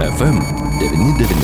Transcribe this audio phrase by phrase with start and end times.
[0.00, 1.34] FM99.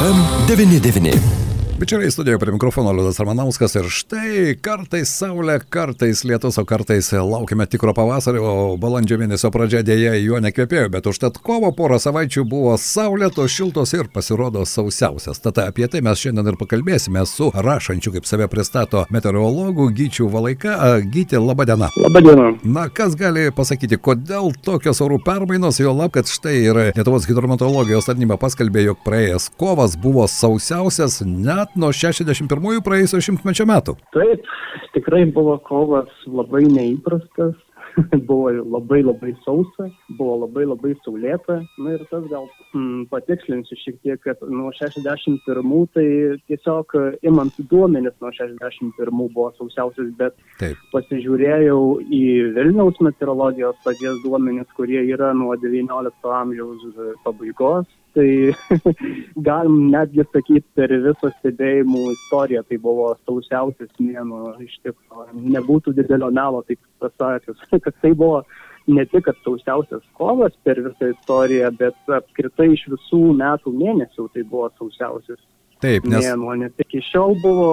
[0.00, 1.49] FM99.
[1.80, 7.64] Bičiuliai studijoje prie mikrofono Liudas Ramanauskas ir štai kartais saulė, kartais lietus, o kartais laukime
[7.72, 12.74] tikro pavasario, o balandžio mėnesio pradžia dėja jo nekvėpėjo, bet užtat kovo porą savaičių buvo
[12.76, 15.40] saulėtos, šiltos ir pasirodo sausiausias.
[15.40, 20.76] Tad apie tai mes šiandien ir pakalbėsime su rašančiu, kaip save pristato meteorologų Gyčių Valaika.
[21.00, 21.88] Gyti, laba diena.
[21.96, 22.50] Labą dieną.
[22.60, 28.12] Na, kas gali pasakyti, kodėl tokios orų permainos, jo lab, kad štai ir Lietuvos hidrometeorologijos
[28.12, 33.96] tarnyba paskelbė, jog praėjęs kovas buvo sausiausias net net nuo 61-ųjų praėjusio šimtmečio metų.
[34.14, 34.46] Taip,
[34.94, 37.54] tikrai buvo kovas labai neįprastas,
[38.28, 41.60] buvo labai labai sausa, buvo labai labai saulėta.
[41.78, 46.06] Na ir tas gal mm, patikslinsiu šiek tiek, kad nuo 61 tai
[46.50, 46.94] tiesiog
[47.26, 50.78] imant duomenis nuo 61 buvo sausiausias, bet Taip.
[50.94, 52.24] pasižiūrėjau į
[52.58, 56.86] Vilniaus meteorologijos paties duomenis, kurie yra nuo 19 amžiaus
[57.26, 58.86] pabaigos tai
[59.48, 66.30] galim netgi sakyti per visą stebėjimų istoriją, tai buvo sausiausias mėnuo, iš tikrųjų, nebūtų didelio
[66.34, 68.42] melo, taip pasakius, kad tai buvo
[68.90, 74.70] ne tik sausiausias kovas per visą istoriją, bet apskritai iš visų metų mėnesių tai buvo
[74.78, 75.40] sausiausias.
[75.80, 76.26] Taip, nes...
[76.26, 77.70] Mėnuo, nes iki šiol buvo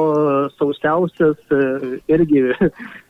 [0.55, 2.45] sausiausias e, irgi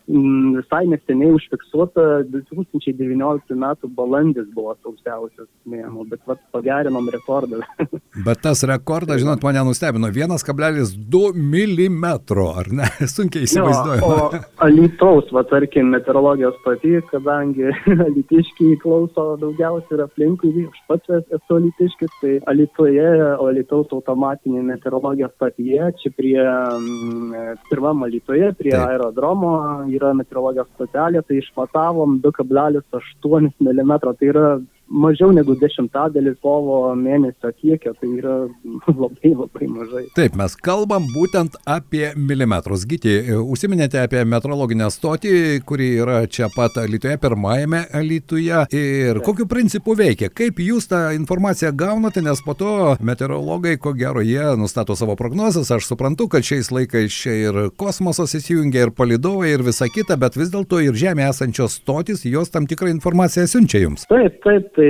[0.07, 7.59] visai neseniai užfiksuota 2019 metų balandis buvo sausiausias mėnuo, bet vat, pagerinom rekordą.
[8.25, 12.05] Bet tas rekordas, žinot, mane nustebino, 1,2 mm,
[12.47, 12.87] ar ne?
[13.15, 14.07] Sunkiai įsivaizduoju.
[14.07, 17.67] O Alitaus, va tarkim, meteorologijos pati, kadangi
[18.07, 23.05] alitiškiai klauso daugiausiai ir aplinkui, aš pats esu alitiškis, tai Alitoje,
[23.43, 28.87] Alitaus automatinė meteorologijos patyje, čia prie mm, pirmam Alitoje, prie Taip.
[28.87, 29.53] aerodromo
[29.97, 34.47] yra meteorologijos stotelė, tai išmatavom 2,8 mm, tai yra
[34.89, 38.35] mažiau negu dešimtadalis kovo mėnesio kiekio, tai yra
[39.03, 40.03] labai labai mažai.
[40.17, 42.85] Taip, mes kalbam būtent apie milimetrus.
[42.87, 45.33] Gyti, užsiminėte apie metrologinę stotį,
[45.67, 48.63] kuri yra čia pat Lietuvoje, pirmajame Lietuvoje.
[48.77, 50.29] Ir kokiu principu veikia?
[50.33, 55.71] Kaip jūs tą informaciją gaunate, nes po to meteorologai, ko gero, jie nustato savo prognozes.
[55.73, 60.37] Aš suprantu, kad šiais laikais čia ir kosmosas įsijungia, ir palidovai, ir visa kita, bet
[60.39, 64.07] vis dėlto ir Žemė esančios stotis, jos tam tikrą informaciją siunčia jums.
[64.09, 64.89] Taip, taip, Tai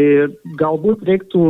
[0.59, 1.41] galbūt reiktų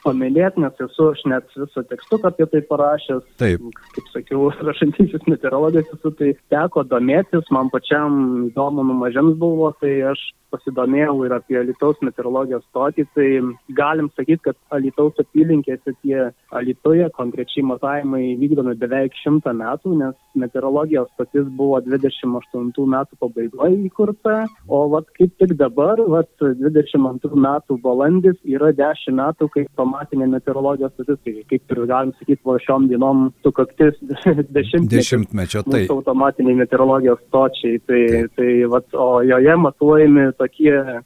[0.00, 3.26] paminėti, nes esu aš net visą tekstuką apie tai parašęs.
[3.42, 3.66] Taip.
[3.92, 9.92] Kaip sakiau, rašantysis meteorologas esu, tai teko domėtis, man pačiam įdomu nuo mažens buvo, tai
[10.14, 13.28] aš pasidomėjau ir apie Alitaus meteorologijos stotį, tai
[13.76, 21.10] galim sakyti, kad Alitaus apylinkėse tie Alitoje konkrečiai matavimai vykdomi beveik šimtą metų, nes meteorologijos
[21.14, 24.36] stotis buvo 28 metų pabaigoje įkurta,
[24.68, 30.94] o vat kaip tik dabar, vat 22 metų balandis yra 10 metų, kai pamatinė meteorologijos
[30.94, 34.86] stotis, tai kaip ir galim sakyti, va šiom dienom sukaktis dešimtmečio.
[34.94, 35.82] Dešimtmečio, tai.
[35.90, 40.98] Automatiniai meteorologijos stočiai, tai, tai, tai vat, o joje matuojami tokie e,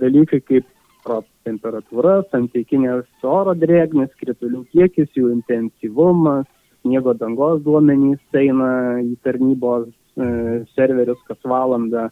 [0.00, 0.68] dalykai kaip
[1.48, 6.46] temperatūra, santykinės oro drėgmės, kritulių kiekis, jų intensyvumas,
[6.82, 12.08] sniego dangos duomenys eina į tarnybos e, serverius kas valandą.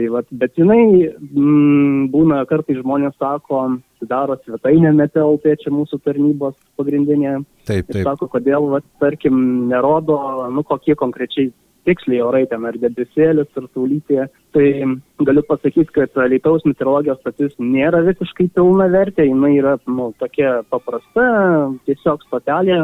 [0.00, 3.58] Tai vat, bet jinai m, mm, būna kartai žmonės sako,
[4.00, 7.34] sudaro svetainę MeteLT, čia mūsų tarnybos pagrindinė.
[7.68, 8.06] Taip, taip.
[8.06, 10.16] Sako, kodėl, vat, tarkim, nerodo,
[10.54, 11.50] nu, kokie konkrečiai
[11.84, 14.30] tiksliai orai ten ar debesėlis, ar saulytė.
[14.56, 14.66] Tai
[15.24, 21.24] galiu pasakyti, kad Lietuvos meteorologijos stotis nėra visiškai pilna vertė, jinai yra nu, tokia paprasta,
[21.88, 22.78] tiesiog stotelė,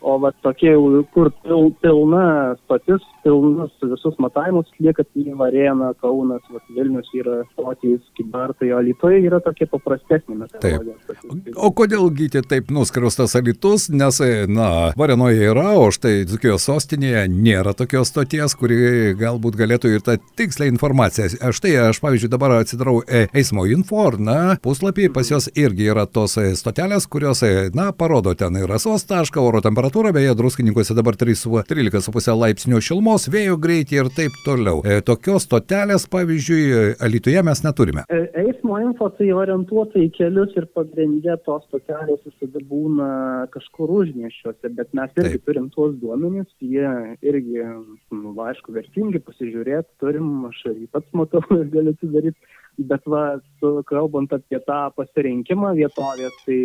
[0.00, 0.72] o va tokie,
[1.14, 2.24] kur pil, pilna
[2.64, 9.22] stotis, pilnus visus matavimus lieka tai Varėna, Kaunas, va, Vilnius yra stotys, Kibartai, o Lietuvoje
[9.28, 11.56] yra tokia paprastesnė meteorologijos stotis.
[11.56, 14.20] O kodėl gyti taip nuskrustas Alitus, nes,
[14.50, 14.70] na,
[15.00, 20.68] Varėnoje yra, o štai Dzukijos sostinėje nėra tokios stoties, kuri galbūt galėtų ir tą tikslę
[20.70, 21.28] informaciją informaciją.
[21.70, 26.32] Štai aš, pavyzdžiui, dabar atsidarau e, eismo info, na, puslapį, pas jos irgi yra tos
[26.40, 31.14] e, stotelės, kurios, e, na, parodo ten ir rasos tašką, oro temperatūrą, beje, druskininkose dabar
[31.20, 34.82] 13,5 laipsnių šilmos, vėjo greitį ir taip toliau.
[35.06, 38.02] Tokios stotelės, pavyzdžiui, Alitoje mes neturime.
[38.10, 44.90] Eismo info tai orientuota į kelius ir pagrindė tos stotelės visada būna kažkur užmiešiuose, bet
[44.90, 45.46] mes irgi taip.
[45.46, 46.90] turim tuos duomenys, jie
[47.22, 47.62] irgi,
[48.10, 52.40] nu, aišku, vertingi pasižiūrėti, turim, aš pats matau ir galiu atsidaryti
[52.78, 53.24] Bet va,
[53.60, 56.60] su, kalbant apie tą pasirinkimą vietovės, tai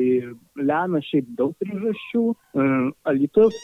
[0.55, 2.23] lemia šiaip daug priežasčių.
[2.55, 3.57] Mm, Alitus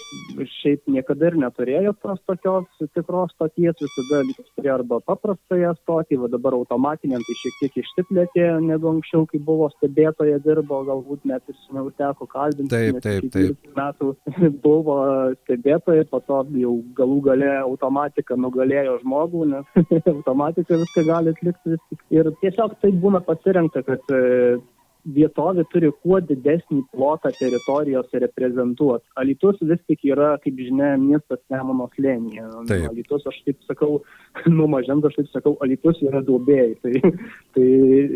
[0.58, 6.32] šiaip niekada ir neturėjo tos tokios tikros stoties, visada Alitus turėjo arba paprastąją stotį, va
[6.34, 11.60] dabar automatiniam tai šiek tiek išsiplėtė negu anksčiau, kai buvo stebėtoje dirbo, galbūt net ir
[11.68, 12.72] seniau teko kalbinti.
[12.74, 13.72] Taip, taip, taip.
[13.78, 14.12] Metų
[14.66, 14.98] buvo
[15.44, 19.82] stebėtojai, po to jau galų gale automatika nugalėjo žmogų, nes
[20.16, 22.04] automatika viską gali atlikti vis tik.
[22.12, 24.60] Ir tiesiog tai būna pasirinkta, kad e,
[25.16, 29.06] vietovė turi kuo didesnį plotą teritorijos reprezentuoti.
[29.22, 32.46] Alitus vis tik yra, kaip žinia, miestas Nemono slėnyje.
[32.90, 34.02] Alitus, aš taip sakau,
[34.58, 36.76] nuo mažens aš taip sakau, Alitus yra duobėjai.
[36.84, 37.12] Tai,
[37.58, 37.66] tai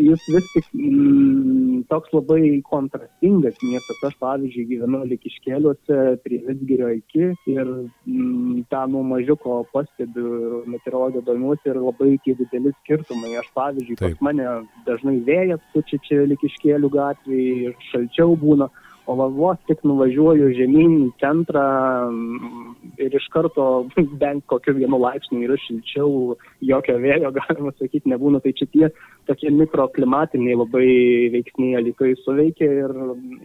[0.05, 4.03] jis vis tik mm, toks labai kontrastingas miestas.
[4.05, 11.73] Aš, pavyzdžiui, gyvenu Likiškėliuose prie Vitsgirio iki ir mm, tą nuo mažiuko pastebiu meteorologiją domiuosi
[11.73, 13.33] ir labai tie dideli skirtumai.
[13.41, 14.49] Aš, pavyzdžiui, pas mane
[14.85, 18.67] dažnai vėjas pučia čia Likiškėliuose Vėlių gatvėje, šalčiau būna,
[19.05, 21.65] o vos tik nuvažiuoju žemyn į centrą
[22.09, 22.75] mm,
[23.05, 23.85] ir iš karto
[24.21, 26.35] bent kokiu vienu laipsniu yra šilčiau,
[26.65, 28.41] jokio vėjo, galima sakyti, nebūna.
[28.43, 28.89] Tai čia tie
[29.29, 30.89] tokie mikroklimatiniai labai
[31.33, 32.93] veiksniai alikai suveikia ir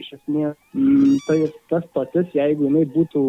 [0.00, 1.38] iš esmės mm, tai
[1.72, 3.22] tas patis, jeigu jinai būtų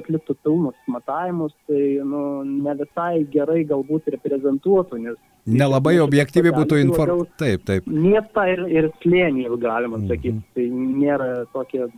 [0.00, 7.36] atliktų pilnus matavimus, tai nu, ne visai gerai galbūt reprezentuotų, nes Nelabai objektyviai būtų informacija.
[7.40, 7.86] Taip, taip.
[7.90, 10.08] Miestą ir, ir slėnį, galima mhm.
[10.08, 10.34] sakyti.
[10.34, 10.54] Mm -hmm.
[10.54, 10.66] Tai
[11.04, 11.88] nėra tokia,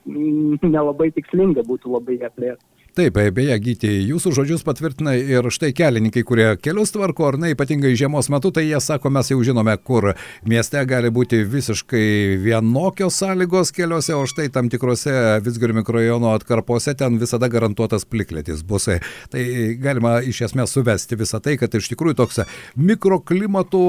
[0.77, 2.65] nelabai tikslinga būtų labai ją plėsti.
[2.93, 7.95] Taip, beje, gyti, jūsų žodžius patvirtina ir štai kelininkai, kurie kelius tvarko, ar ne, ypatingai
[7.97, 10.11] žiemos metu, tai jie sako, mes jau žinome, kur
[10.45, 12.03] mieste gali būti visiškai
[12.43, 18.91] vienokios sąlygos keliuose, o štai tam tikrose Vitsgirių mikrojono atkarpose ten visada garantuotas plikletis bus.
[19.33, 19.47] Tai
[19.81, 22.43] galima iš esmės suvesti visą tai, kad iš tikrųjų toks
[22.77, 23.83] mikroklimatų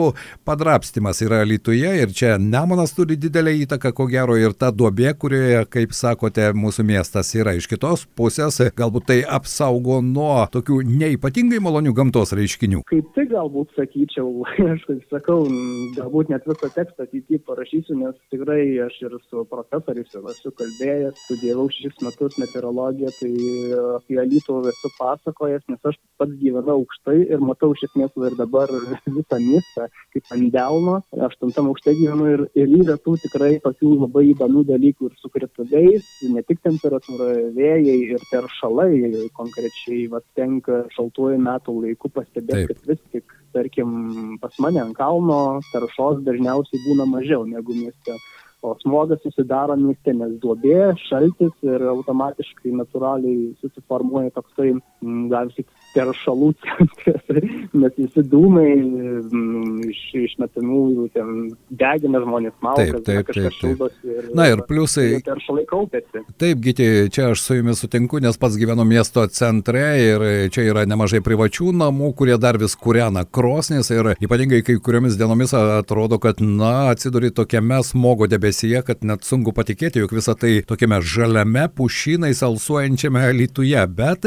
[0.48, 5.68] padrapstimas yra Lietuvoje ir čia Nemonas turi didelę įtaką, ko gero, ir ta duobė, kurioje,
[5.76, 11.60] kaip sakote, mūsų miestas yra iš kitos pusės, gal galbūt tai apsaugo nuo tokių neipatingai
[11.60, 12.84] malonių gamtos reiškinių?
[12.86, 15.48] Kaip tai galbūt sakyčiau, aš kaip sakau,
[15.98, 21.70] galbūt net visą tekstą ateityje parašysiu, nes tikrai aš ir su profesoriais esu kalbėjęs, studijavau
[21.74, 23.34] šešis metus meteorologiją, tai
[23.98, 28.70] apie Alytų esu pasakojęs, nes aš pats gyvenu aukštai ir matau iš esmės ir dabar
[29.08, 31.00] visą miestą kaip ant delno,
[31.30, 36.06] aštuntam aukštai gyvenu ir, ir yra tų tikrai tokių labai įdomių dalykų ir su krituliais,
[36.22, 42.92] ne tik temperatūra, vėjai ir teršalai augalai konkrečiai vat, tenka šaltuoju metų laiku pastebėti, kad
[42.92, 45.40] vis tik, tarkim, pas mane ant kalno
[45.72, 48.18] taršos dažniausiai būna mažiau negu mieste.
[48.64, 54.70] O smogas susidaro mieste, nes duobė, šaltis ir automatiškai natūraliai susiformuoja toksai,
[55.04, 57.34] galim sakyti, teršalų centras,
[57.82, 61.34] nes visi dūmai mm, iš, išmetamų, ten
[61.76, 64.00] degina žmonės malkas, taip, taip, kažkas šildosi.
[64.14, 65.10] Ir, Na ir pliusai.
[65.28, 66.24] Teršalai kaupėsi.
[66.40, 70.26] Taip, gyti, čia aš su jumis sutinku, nes pats gyvenu miesto centre ir
[70.56, 75.52] čia yra nemažai privačių namų, kurie dar vis kūrena krosnis ir ypatingai kai kuriomis dienomis
[75.60, 81.00] atrodo, kad, na, atsiduri tokiame smogo debesyje, kad net sunku patikėti, jog visą tai tokiame
[81.02, 84.26] žaliame pušynai salsuojančiame Lietuvoje, bet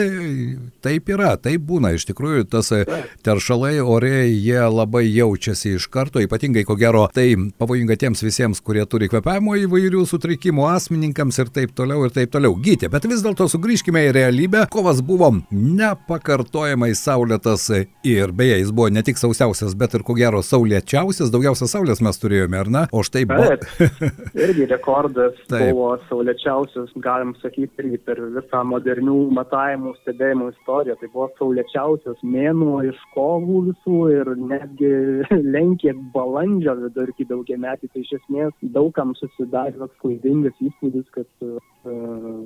[0.82, 2.84] taip yra, taip būna, iš tikrųjų tas e,
[3.22, 8.84] teršalai ore, jie labai jaučiasi iš karto, ypatingai ko gero tai pavojinga tiems visiems, kurie
[8.86, 12.56] turi kvepavimo įvairių sutrikimų, asmeninkams ir taip toliau ir taip toliau.
[12.58, 14.66] Gyti, bet vis dėlto sugrįžkime į realybę.
[14.72, 17.68] Kovas buvo nepakartojamai saulėtas
[18.06, 22.22] ir beje, jis buvo ne tik sausiausias, bet ir ko gero saulėčiausias, daugiausia saulės mes
[22.22, 22.86] turėjome, ar ne?
[22.96, 23.54] O štai buvo.
[24.34, 25.70] irgi rekordas taip.
[25.70, 30.96] buvo saulėčiausias, galim sakyti, irgi per visą modernių matavimų stebėjimų istoriją.
[31.00, 34.92] Tai buvo saulėčiausias mėnuo iš kovų visų ir netgi
[35.56, 41.58] lenkė balandžio vidurkį daugiametį, tai iš esmės daugam susidarė toks klaidingas įspūdis, kad uh,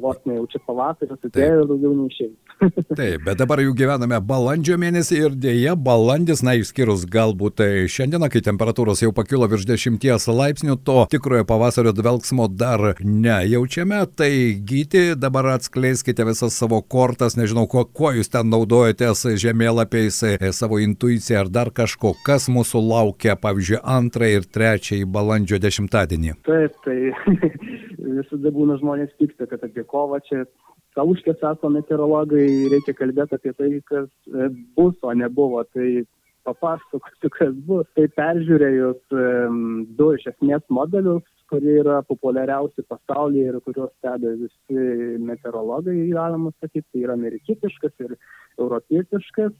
[0.02, 2.34] vos ne jau čia pavasaris atėjo ir daugiau neišėjai.
[3.00, 8.28] Taip, bet dabar jau gyvename balandžio mėnesį ir dėja balandis, na išskyrus galbūt tai šiandieną,
[8.32, 14.06] kai temperatūros jau pakilo virš 10 laipsnių, to tikrojo pavasario dvelgsmo dar nejaučiame.
[14.16, 14.30] Tai
[14.64, 20.22] gyti, dabar atskleiskite visas savo kortas, nežinau, kuo, kuo jūs ten naudojatės žemėlapiais,
[20.56, 26.34] savo intuiciją ar dar kažko, kas mūsų laukia, pavyzdžiui, antrąjį ir trečiąjį balandžio dešimtadienį?
[26.48, 26.98] Taip, tai
[28.20, 30.44] visada būna žmonės pikta, kad apie kovą čia
[30.98, 35.62] Kaluškė sako meteorologai, reikia kalbėti apie tai, kas e, bus, o nebuvo.
[35.70, 36.02] Tai
[36.48, 37.86] papasakosiu, kas bus.
[37.96, 44.84] Tai peržiūrėjus um, du iš esmės modelius, kurie yra populiariausi pasaulyje ir kuriuos stebi visi
[45.30, 48.16] meteorologai, galima sakyti, tai yra amerikietiškas ir
[48.58, 49.56] europietiškas.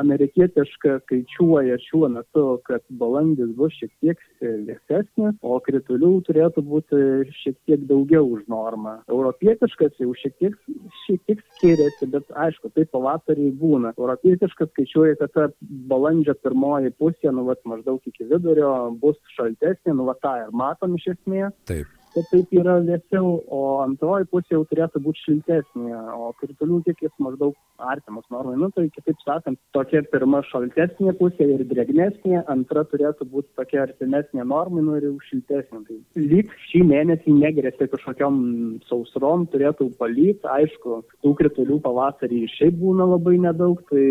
[0.00, 7.02] Amerikietiška skaičiuoja šiuo metu, kad balandis bus šiek tiek vėsesnis, o kritulių turėtų būti
[7.42, 8.98] šiek tiek daugiau už normą.
[9.10, 10.58] Europietiškas jau šiek tiek,
[11.04, 13.94] šiek tiek skiriasi, bet aišku, tai pavasarį būna.
[13.98, 15.48] Europietiškas skaičiuoja, kad ta
[15.92, 20.98] balandžio pirmoji pusė, nu, vat, maždaug iki vidurio bus šaltesnė, nu, va, tą ir matom
[20.98, 21.56] iš esmės.
[21.70, 27.12] Taip kad taip yra vėsiau, o antroji pusė jau turėtų būti šiltesnė, o kritulių kiekis
[27.22, 28.56] maždaug artimas normai.
[28.60, 34.44] Nu, tai kitaip sakant, tokia pirma šaltesnė pusė ir drėgnesnė, antra turėtų būti tokia artimesnė
[34.48, 35.82] normai, nu ir jau šiltesnė.
[35.88, 38.40] Tai lyg šį mėnesį negrėsia kažkokiam
[38.88, 44.04] sausrom, turėtų palyti, aišku, tų kritulių pavasarį šiaip būna labai nedaug, tai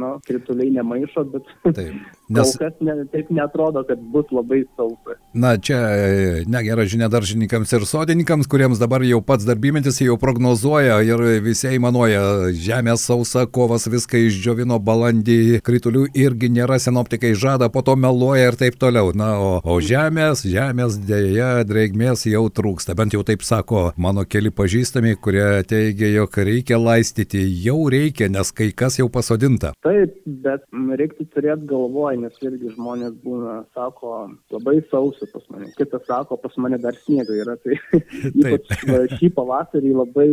[0.00, 1.96] nu, krituliai nemaišo, bet taip,
[2.28, 2.54] nes...
[2.56, 5.18] kol kas ne, taip netrodo, kad bus labai sausa.
[5.34, 10.16] Na, čia e, negera žinia dar daržininkams ir sodininkams, kuriems dabar jau pats darbymetis jau
[10.18, 17.68] prognozuoja ir visi įmanoja, žemė sausa, kovas viską išdžiovino balandį, kritulių irgi nėra, sinoptikai žada,
[17.70, 19.12] po to meluoja ir taip toliau.
[19.14, 24.50] Na, o, o žemės, žemės dėja, drėgmės jau trūksta, bent jau taip sako mano keli
[24.50, 29.74] pažįstami, kurie teigia, jog reikia laistyti, jau reikia, nes kai kas jau pasodinta.
[29.86, 34.16] Taip, bet reiktų turėti galvoj, nes irgi žmonės būna, sako,
[34.50, 37.56] labai sausi pas mane, kitas sako, pas mane dar sniegas sniego yra.
[37.60, 37.76] Tai
[38.40, 40.28] ypač šį pavasarį labai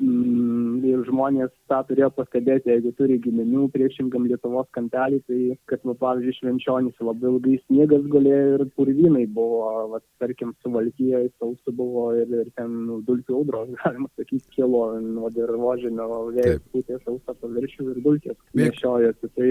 [0.00, 5.40] mm, žmonės tą turėjo pastebėti, jeigu turi giminių priešingam Lietuvos kampelį, tai
[5.70, 11.74] kad, nu, pavyzdžiui, švenčionys labai ilgai sniegas galėjo ir purvinai buvo, va, tarkim, suvalkyje sausų
[11.76, 17.36] buvo ir, ir ten nu, dulkių audros, galima sakyti, kilo nuo dirbožinio vėjas pūtė sausą
[17.40, 19.32] paviršių ir dulkės nešiojasi.
[19.34, 19.50] Tai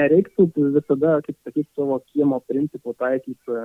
[0.00, 3.62] nereiktų visada, kaip sakyti, savo kiemo principų taikyti e,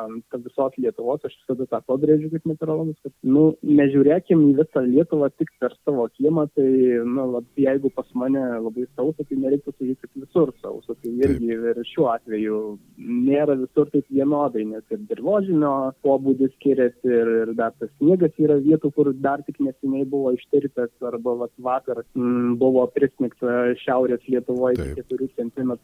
[0.00, 1.24] ant visos Lietuvos.
[1.26, 5.74] Aš aš visada tą pabrėžiu kaip meteorologas, kad, nu, nežiūrėkim į visą Lietuvą tik per
[5.84, 6.68] savo kiemą, tai,
[7.04, 10.94] nu, lab, jeigu pas mane labai sausa, tai nereiktų sakyti, kad visur sausa.
[10.94, 12.60] Tai irgi ir šiuo atveju
[12.98, 15.74] nėra visur taip vienodai, nes ir dirbožinio
[16.04, 20.92] pobūdis skiriasi ir, ir dar tas sniegas yra vietų, kur dar tik neseniai buvo ištirtas
[21.04, 25.74] arba vat, vakar m, mm, buvo prisnigta šiaurės Lietuvoje 4 cm,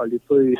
[0.00, 0.56] alitui.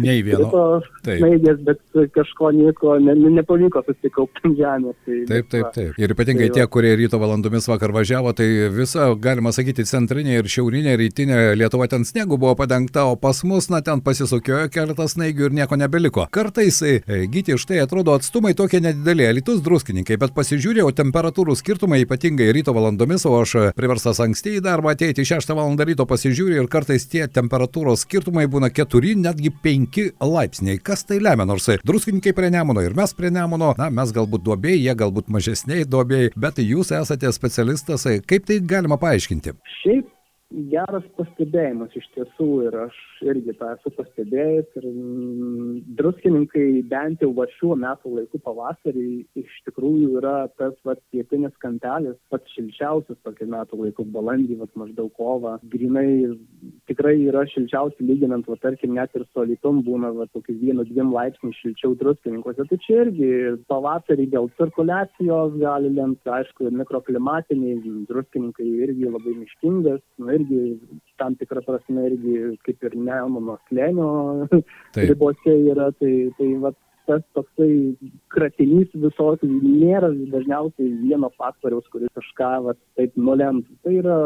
[0.00, 0.50] Nei vieno.
[1.06, 1.82] Snaigės, bet
[2.14, 4.96] kažko nieko ne, nepavyko susikaupti žemės.
[5.04, 5.98] Tai taip, taip, taip.
[6.00, 10.50] Ir ypatingai tai tie, kurie ryto valandomis vakar važiavo, tai visa, galima sakyti, centrinė ir
[10.50, 15.48] šiaurinė, rytinė Lietuva ten sniegu buvo padengta, o pas mus, na, ten pasisukiojo keletas snaigių
[15.48, 16.26] ir nieko nebeliko.
[16.32, 22.50] Kartais, e, gyti, štai atrodo atstumai tokie nedideli, elitus druskininkai, bet pasižiūrėjau temperatūrų skirtumai, ypatingai
[22.54, 25.76] ryto valandomis, o aš priverstas anksti į darbą ateiti 6 val.
[25.80, 30.80] ryto pasižiūriu ir kartais tie temperatūros skirtumai būna 4, netgi 5 laipsniai.
[30.82, 31.46] Kas tai lemia?
[31.48, 35.88] Nors druskininkai prie Nemuno ir mes prie Nemuno, na, mes galbūt duobėjai, jie galbūt mažesniai
[35.88, 39.56] duobėjai, bet jūs esate specialistas, kaip tai galima paaiškinti?
[39.80, 40.08] Šiaip
[40.50, 47.30] geras pastebėjimas iš tiesų ir aš irgi tą esu pastebėjęs ir mm, druskininkai bent jau
[47.36, 49.06] va šiuo metų laiku pavasarį
[49.38, 55.12] iš tikrųjų yra tas va pietinis kampelis pats šilčiausias tokiu metų laiku balandį va maždaug
[55.18, 56.34] kovą grinai
[56.90, 61.14] tikrai yra šilčiausi lyginant va tarkim net ir su alytum būna va tokių vienu dviem
[61.14, 62.66] laipsnių šilčiau druskininkuose.
[62.66, 63.30] Tai čia irgi
[63.70, 67.78] pavasarį dėl cirkuliacijos gali lemti aišku mikroklimatiniai
[68.10, 70.60] druskininkai irgi labai miškingas nu irgi
[71.20, 74.10] tam tikra prasme irgi kaip ir Nemuno slėnio
[75.10, 76.78] ribose yra, tai, tai vat,
[77.10, 77.70] tas toksai
[78.32, 83.78] kratinys visokių nėra dažniausiai vieno faktoriaus, kuris kažką va, taip nulemtų.
[83.84, 84.18] Tai yra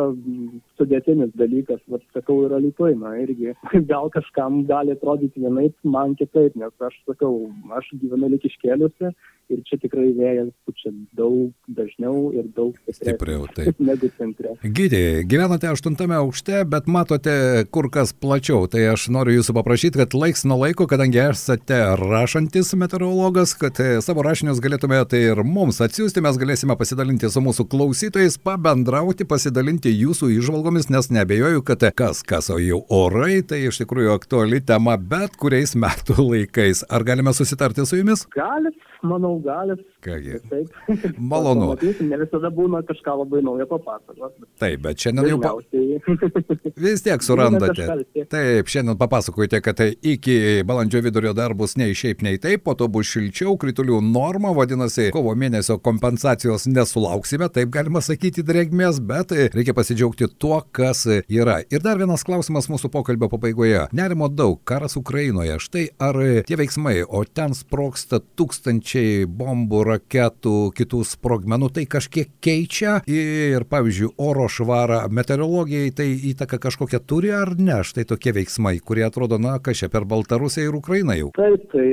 [0.79, 3.55] sudėtinis dalykas, va, sakau, yra lytojama irgi.
[3.93, 9.15] Gal kažkam gali atrodyti vienaip, man kitaip, nes aš sakau, aš gyvenu likiškėliuose
[9.53, 13.81] ir čia tikrai vėjas pučia daug dažniau ir daug stipriau taip.
[13.83, 14.55] negu centre.
[14.65, 17.35] Gydė, gyvenate aštuntame aukšte, bet matote
[17.75, 18.69] kur kas plačiau.
[18.71, 23.99] Tai aš noriu jūsų paprašyti, kad laiks nuo laiko, kadangi esate rašantis meteorologas, kad e,
[24.05, 30.33] savo rašinius galėtumėte ir mums atsiųsti, mes galėsime pasidalinti su mūsų klausytojais, pabendrauti, pasidalinti jūsų
[30.39, 35.37] išvalgomis, nes nebejoju, kad kas, kas, o jau orai, tai iš tikrųjų aktuali tema bet
[35.41, 36.85] kuriais metų laikais.
[36.89, 38.25] Ar galime susitarti su jumis?
[38.35, 39.81] Galit manau, galit.
[40.05, 40.33] Kągi.
[40.51, 40.69] Taip.
[41.19, 41.75] Malonu.
[41.81, 44.45] ne visada būna kažką labai naujo papasakoti.
[44.61, 45.39] Taip, bet šiandien jau...
[45.41, 45.55] Pa...
[46.85, 47.87] Vis tiek surandate.
[48.29, 52.75] Taip, šiandien papasakojate, kad tai iki balandžio vidurio dar bus nei šiaip, nei taip, po
[52.77, 59.33] to bus šilčiau, kritulių norma, vadinasi, kovo mėnesio kompensacijos nesulauksime, taip galima sakyti drėgmės, bet
[59.57, 61.63] reikia pasidžiaugti tuo, kas yra.
[61.73, 63.87] Ir dar vienas klausimas mūsų pokalbio pabaigoje.
[63.97, 65.57] Nerimo daug, karas Ukrainoje.
[65.65, 72.99] Štai ar tie veiksmai, o ten sproksta tūkstančiai bombų, raketų, kitų sprogmenų, tai kažkiek keičia
[73.11, 77.81] ir, pavyzdžiui, oro švarą, meteorologijai tai įtaka kažkokia turi ar ne?
[77.87, 81.31] Štai tokie veiksmai, kurie atrodo, na, kažkaip per Baltarusiją ir Ukrainą jau.
[81.39, 81.87] Taip, tai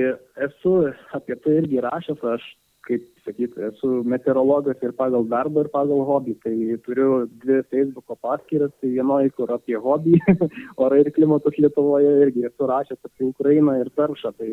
[0.48, 0.75] esu
[1.15, 2.50] apie tai irgi rašęs, aš
[2.88, 6.36] kaip sakyti, esu meteorologas ir pagal darbą, ir pagal hobį.
[6.43, 6.55] Tai
[6.86, 7.10] turiu
[7.43, 10.17] dvi Facebook'o paskyras, tai vienoje, kur apie hobį,
[10.84, 14.34] orai ir klimatus Lietuvoje irgi esu rašęs apie Ukrainą ir taršą.
[14.38, 14.50] Tai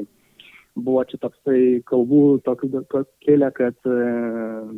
[0.85, 2.83] buvo čia toksai kalbų tokių
[3.25, 3.97] kėlė, kad e,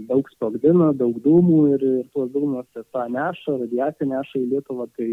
[0.09, 4.89] daug sprogdina, daug dūmų ir, ir tuos dūmus tą neša, radiaciją neša į Lietuvą.
[4.97, 5.11] Tai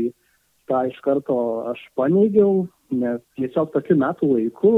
[0.70, 1.38] tą iš karto
[1.72, 4.72] aš paneigiau, nes tiesiog tokiu metų laiku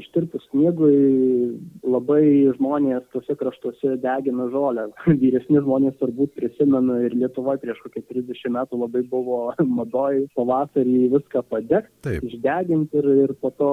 [0.00, 1.52] ištirpus sniegui
[1.84, 4.86] labai žmonės tose kraštuose degina žolę.
[5.22, 9.40] Vyresni žmonės turbūt prisimena ir Lietuva prieš kokį 30 metų labai buvo
[9.78, 13.72] madoj pavasarį viską padegti, išdeginti ir, ir po to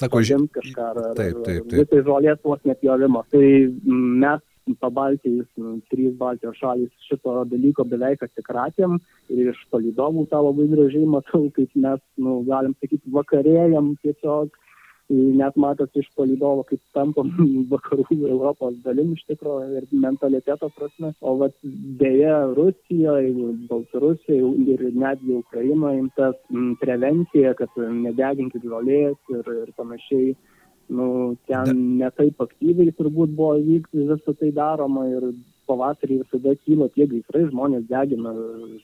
[0.00, 1.82] Sako, žemė kažką ar, taip, taip, taip.
[1.82, 3.24] visai žolės vos nepjovimo.
[3.32, 3.44] Tai
[3.84, 4.40] mes
[4.80, 8.98] pabaltijos, nu, trys Baltijos šalis šito dalyko beveik atsikratėm
[9.34, 14.52] ir iš palidovų tą labai gražiai matau, kaip mes, nu, galim sakyti, vakarėjam tiesiog,
[15.10, 17.30] net matosi iš palidovo, kaip tampam
[17.72, 21.12] vakarų Europos dalim iš tikrųjų ir mentaliteto prasme.
[21.20, 21.56] O vat
[22.02, 23.32] dėja Rusijoje,
[23.70, 26.38] Baltarusijoje ir netgi Ukrainoje tas
[26.82, 27.74] prevencija, kad
[28.06, 30.34] nedeginkit žolės ir, ir panašiai
[30.90, 35.30] nu, ten netaip aktyviai turbūt buvo vykti visą tai daroma ir
[35.70, 38.32] pavasarį visada kyla tie gaisrai, žmonės degina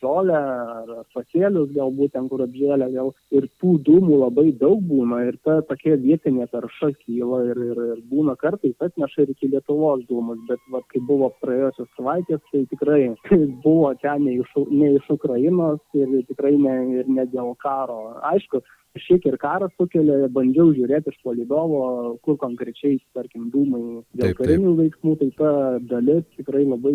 [0.01, 5.39] žolę ar pasėlius, galbūt ten, kur apžėlė, gal ir tų dūmų labai daug būna ir
[5.47, 10.43] ta tokia vietinė tarša kyla ir, ir, ir būna kartais atneša ir iki Lietuvos dūmus,
[10.51, 13.03] bet va, kai buvo praėjusios savaitės, tai tikrai
[13.67, 18.17] buvo ten ne iš, ne iš Ukrainos ir tikrai ne, ir ne dėl karo.
[18.31, 18.63] Aišku,
[19.03, 21.83] šiek ir karas sukelia, bandžiau žiūrėti iš palidovo,
[22.27, 23.83] kur konkrečiai, tarkim, dūmai
[24.17, 24.81] dėl taip, karinių taip.
[24.83, 25.53] veiksmų, tai ta
[25.93, 26.95] dalis tikrai labai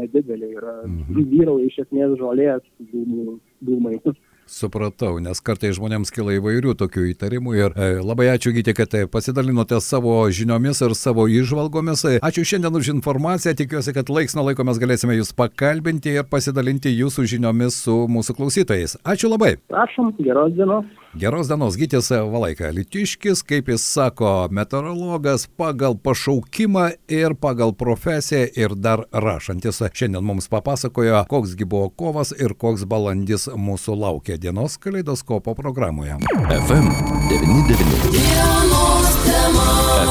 [0.00, 0.78] nedidelė yra.
[0.86, 1.28] Mhm.
[1.34, 4.00] Vyrauja iš esmės žolės dūmų, dūmai.
[4.48, 9.02] Supratau, nes kartai žmonėms kila įvairių tokių įtarimų ir e, labai ačiū Gyti, kad e,
[9.04, 12.06] pasidalinote savo žiniomis ir savo išvalgomis.
[12.24, 16.94] Ačiū šiandien už informaciją, tikiuosi, kad laiks nuo laiko mes galėsime jūs pakalbinti ir pasidalinti
[16.96, 18.96] jūsų žiniomis su mūsų klausytojais.
[19.04, 19.58] Ačiū labai.
[19.68, 20.88] Prašom, geros dienos.
[21.18, 28.76] Geros dienos, Gytis Valaika, Litiškis, kaip jis sako, meteorologas pagal pašaukimą ir pagal profesiją ir
[28.78, 29.82] dar rašantis.
[29.82, 36.20] Šiandien mums papasakojo, koksgi buvo kovas ir koks balandis mūsų laukia dienos kaleidoskopo programoje.
[36.54, 36.86] FM
[37.34, 38.28] 99.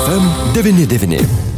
[0.03, 0.27] FM
[0.59, 1.56] 99.